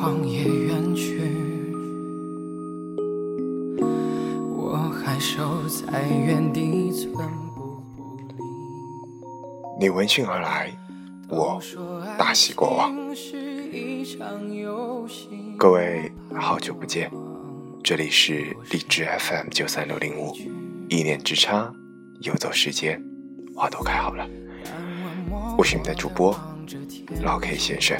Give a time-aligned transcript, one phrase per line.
[0.00, 1.20] 荒野远去，
[4.56, 7.12] 我还守在原地寸
[7.52, 8.44] 步不离。
[9.80, 10.72] 你闻讯而来，
[11.28, 11.60] 我
[12.16, 12.94] 大喜过望。
[15.58, 17.10] 各位好久不见，
[17.82, 20.32] 这里是荔枝 FM 九三六零五，
[20.88, 21.74] 一念之差，
[22.20, 23.02] 游走时间，
[23.52, 24.24] 花都开好了。
[25.56, 26.38] 我是你的主播
[27.20, 27.98] 老 K 先生，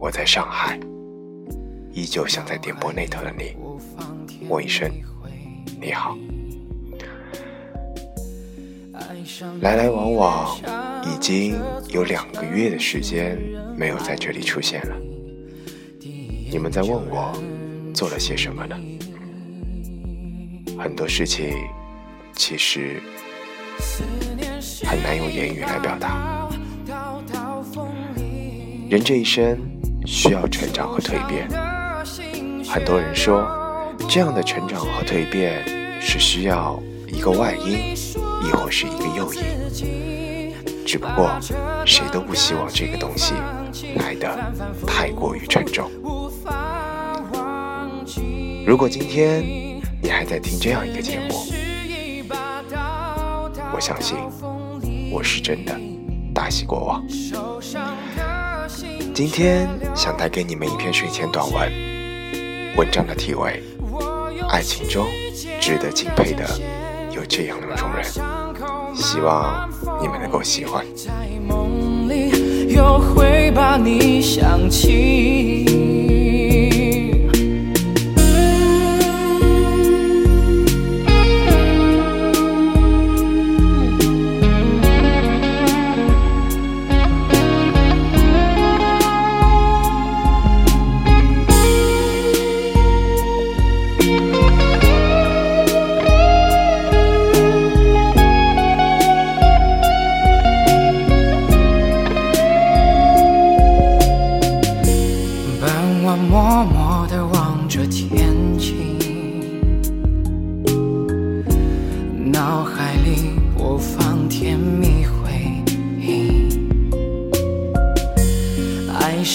[0.00, 0.80] 我在上海，
[1.92, 3.54] 依旧想在电波那头的你，
[4.48, 4.90] 问一声
[5.78, 6.16] 你好。
[9.60, 10.58] 来来往往
[11.04, 11.54] 已经
[11.90, 13.38] 有两个月的时间
[13.76, 14.96] 没有在这里出现了，
[16.50, 17.30] 你们在问我
[17.92, 18.76] 做了些什么呢？
[20.78, 21.54] 很多事情
[22.34, 23.02] 其实
[24.82, 26.48] 很难用言语来表达。
[28.88, 29.56] 人这一生
[30.12, 31.48] 需要成长和蜕变，
[32.68, 33.46] 很多人说，
[34.08, 35.64] 这样的成长和蜕变
[36.00, 37.94] 是需要一个外因，
[38.44, 40.52] 亦或是一个诱因。
[40.84, 41.30] 只不过，
[41.86, 43.34] 谁都不希望这个东西
[43.94, 44.36] 来的
[44.84, 45.88] 太过于沉重。
[48.66, 49.44] 如果今天
[50.02, 51.46] 你还在听这样一个节目，
[53.72, 54.16] 我相信
[55.12, 55.72] 我是真的
[56.34, 57.00] 大喜过望。
[59.20, 61.70] 今天想带给你们一篇睡前短文，
[62.74, 63.62] 文章的题为
[64.46, 65.06] 《爱情中
[65.60, 66.48] 值得敬佩的
[67.10, 68.02] 有这样两种人》，
[68.96, 69.68] 希望
[70.00, 70.86] 你们能够喜欢。
[70.96, 71.12] 在
[71.46, 75.66] 梦里又会把你想起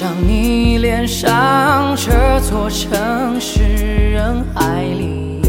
[0.00, 3.62] 像你脸上这座城市
[4.12, 5.42] 人海里，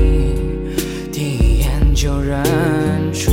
[1.09, 2.43] 第一眼就认
[3.13, 3.31] 出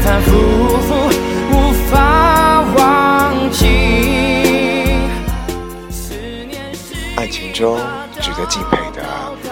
[0.00, 0.36] 反复
[1.50, 3.66] 无法忘记。
[7.16, 7.78] 爱情中
[8.20, 9.02] 值得敬佩的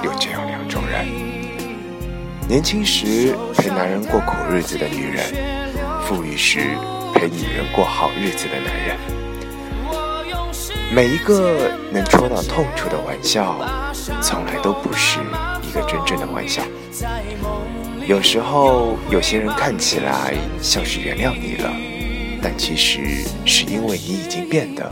[0.02, 1.06] 有这样两种人：
[2.48, 5.24] 年轻时陪男人过苦日子的女人，
[6.04, 6.76] 富裕时
[7.14, 8.96] 陪女人过好日子的男人。
[10.94, 13.56] 每一个能戳到痛处的玩笑，
[14.20, 15.18] 从来都不是
[15.62, 16.62] 一个真正的玩笑。
[18.06, 21.70] 有时候，有些人看起来像是原谅你了，
[22.42, 24.90] 但其实是因为你已经变得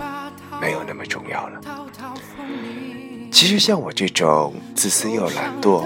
[0.60, 1.60] 没有那么重要了。
[3.32, 5.84] 其实像我这种自私又懒惰、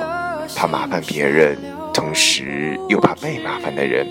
[0.55, 1.59] 怕麻烦别人，
[1.93, 4.07] 同时又怕被麻烦的人，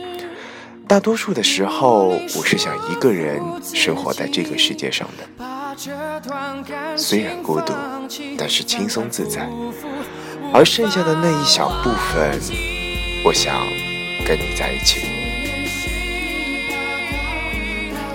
[0.88, 5.78] 大多数的时候，我是想一个人生活在这个世界上的。
[6.98, 7.74] 虽然孤独，
[8.38, 9.48] 但是轻松自在。
[10.56, 12.83] 而剩下的那一小部分。
[13.26, 13.56] 我想
[14.26, 15.00] 跟你在一起。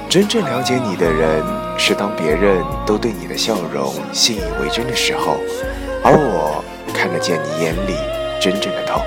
[0.07, 1.43] 真正了解你的人，
[1.79, 5.39] 是当别人都对你的笑容信以为真的时候，
[6.05, 6.63] 而我
[6.93, 7.95] 看得见你眼里
[8.39, 9.03] 真正的痛。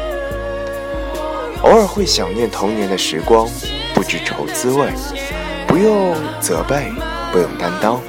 [1.63, 3.47] 偶尔会想念童年的时光，
[3.93, 4.87] 不知愁滋味，
[5.67, 6.91] 不用责备，
[7.31, 8.01] 不用担当，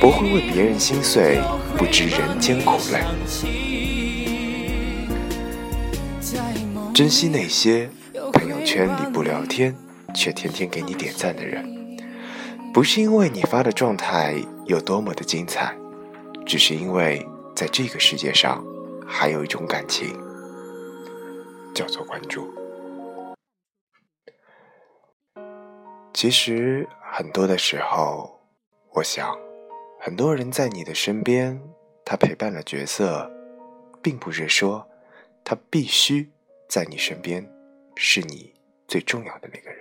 [0.00, 1.40] 不会为别人心碎，
[1.76, 3.65] 不知人间苦累。
[6.96, 7.90] 珍惜那些
[8.32, 9.76] 朋友圈里不聊天
[10.14, 11.62] 却天天给你点赞的人，
[12.72, 15.76] 不是因为你发的状态有多么的精彩，
[16.46, 17.22] 只是因为
[17.54, 18.64] 在这个世界上
[19.06, 20.18] 还有一种感情，
[21.74, 22.50] 叫做关注。
[26.14, 28.40] 其实很多的时候，
[28.94, 29.36] 我想，
[30.00, 31.60] 很多人在你的身边，
[32.06, 33.30] 他陪伴了角色，
[34.00, 34.88] 并不是说
[35.44, 36.30] 他必须
[36.68, 37.46] 在你身边，
[37.94, 38.52] 是你
[38.88, 39.78] 最重要的那个人。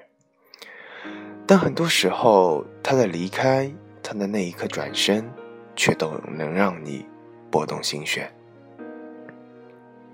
[1.48, 3.72] 但很多时候，他的离开，
[4.02, 5.30] 他的那一刻转身，
[5.76, 7.06] 却都能让你
[7.52, 8.34] 波动心弦。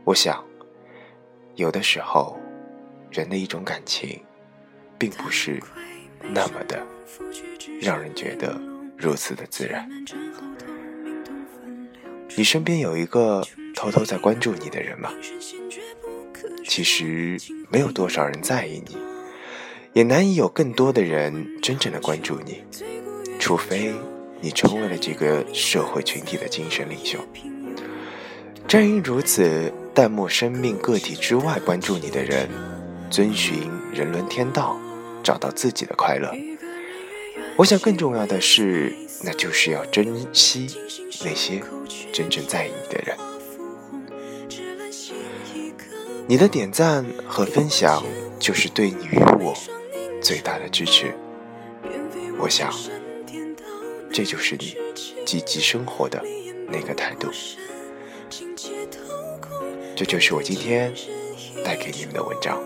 [0.04, 0.44] 我想，
[1.56, 2.40] 有的时候，
[3.12, 4.24] 人的一种感情，
[4.98, 5.62] 并不是
[6.22, 6.86] 那么的
[7.82, 8.60] 让人觉得
[8.98, 9.90] 如此的自然。
[12.36, 13.46] 你身边有一个
[13.76, 15.12] 偷偷在关注你的人吗？
[16.72, 17.38] 其实
[17.70, 18.96] 没有多少人在意你，
[19.92, 22.64] 也难以有更多的人真正的关注你，
[23.38, 23.92] 除非
[24.40, 27.20] 你成为了这个社会群体的精神领袖。
[28.70, 32.48] 正因如此，淡漠生命个体之外关注你的人，
[33.10, 34.80] 遵循人伦天道，
[35.22, 36.34] 找到自己的快乐。
[37.58, 38.96] 我想更重要的是，
[39.26, 40.68] 那就是要珍惜
[41.26, 41.62] 那些。
[42.14, 43.18] 真正在意你的人，
[46.31, 48.01] 你的点赞和分享
[48.39, 49.54] 就是对你与我
[50.22, 51.13] 最大的支持。
[52.39, 52.72] 我想，
[54.13, 54.78] 这就是你
[55.25, 56.24] 积极生活的
[56.69, 57.28] 那个态度。
[59.94, 60.94] 这就是我今天
[61.66, 62.57] 带给你们的文章，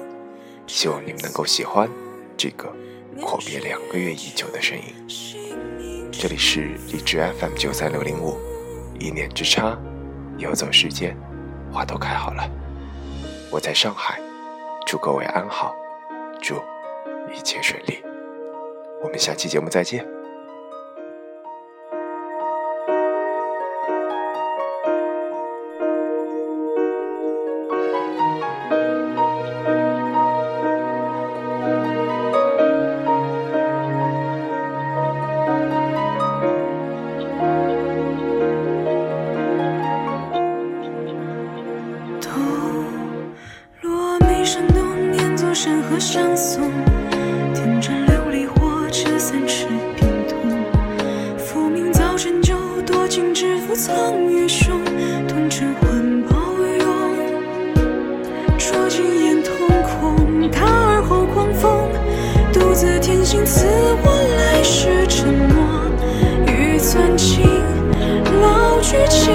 [0.67, 1.89] 希望你们能够喜欢
[2.37, 2.71] 这个
[3.19, 6.11] 阔别两个月已久的声音。
[6.11, 8.37] 这里是荔枝 FM 九三六零五。
[8.99, 9.75] 一念之差，
[10.37, 11.17] 游走世间，
[11.73, 12.47] 花都开好了。
[13.55, 14.19] 我在上海，
[14.85, 15.73] 祝各位安好，
[16.41, 16.55] 祝
[17.33, 18.03] 一切顺利。
[19.01, 20.05] 我们下期节目再见。
[45.99, 46.71] 相送，
[47.53, 49.65] 天真琉璃火车三尺
[49.95, 50.37] 冰痛。
[51.37, 52.55] 复明早晨就
[52.85, 54.83] 多情知府藏于胸，
[55.27, 56.35] 痛彻魂抱
[56.79, 56.85] 拥。
[58.57, 59.53] 捉襟眼瞳
[59.83, 61.89] 孔，他而后狂风，
[62.51, 63.65] 独自天心赐
[64.03, 65.89] 我来世沉默。
[66.47, 67.43] 欲寸情，
[68.41, 69.33] 老去情。